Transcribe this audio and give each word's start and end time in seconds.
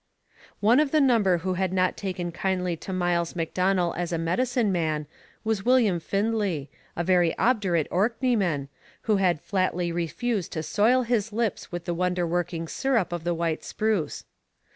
One 0.61 0.79
of 0.79 0.89
the 0.89 0.99
number 0.99 1.37
who 1.45 1.53
had 1.53 1.71
not 1.71 1.95
taken 1.95 2.31
kindly 2.31 2.75
to 2.75 2.91
Miles 2.91 3.35
Macdonell 3.35 3.93
as 3.95 4.11
a 4.11 4.17
'medicine 4.17 4.71
man' 4.71 5.05
was 5.43 5.63
William 5.63 5.99
Findlay, 5.99 6.71
a 6.95 7.03
very 7.03 7.37
obdurate 7.37 7.87
Orkneyman, 7.91 8.67
who 9.03 9.17
had 9.17 9.39
flatly 9.41 9.91
refused 9.91 10.53
to 10.53 10.63
soil 10.63 11.03
his 11.03 11.31
lips 11.31 11.71
with 11.71 11.85
the 11.85 11.93
wonder 11.93 12.25
working 12.25 12.67
syrup 12.67 13.13
of 13.13 13.23
the 13.23 13.35
white 13.35 13.63
spruce. 13.63 14.23